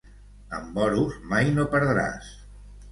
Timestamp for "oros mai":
0.87-1.55